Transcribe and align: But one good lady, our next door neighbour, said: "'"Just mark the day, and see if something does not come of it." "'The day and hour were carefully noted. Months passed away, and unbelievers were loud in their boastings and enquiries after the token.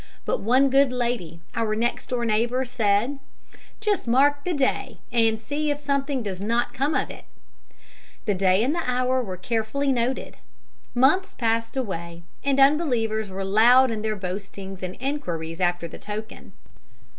But 0.25 0.39
one 0.39 0.71
good 0.71 0.91
lady, 0.91 1.41
our 1.55 1.75
next 1.75 2.09
door 2.09 2.25
neighbour, 2.25 2.65
said: 2.65 3.19
"'"Just 3.79 4.07
mark 4.07 4.43
the 4.43 4.51
day, 4.55 4.97
and 5.11 5.39
see 5.39 5.69
if 5.69 5.79
something 5.79 6.23
does 6.23 6.41
not 6.41 6.73
come 6.73 6.95
of 6.95 7.11
it." 7.11 7.25
"'The 8.25 8.33
day 8.33 8.63
and 8.63 8.75
hour 8.77 9.21
were 9.21 9.37
carefully 9.37 9.91
noted. 9.91 10.37
Months 10.95 11.35
passed 11.35 11.77
away, 11.77 12.23
and 12.43 12.59
unbelievers 12.59 13.29
were 13.29 13.45
loud 13.45 13.91
in 13.91 14.01
their 14.01 14.15
boastings 14.15 14.81
and 14.81 14.95
enquiries 14.99 15.61
after 15.61 15.87
the 15.87 15.99
token. 15.99 16.53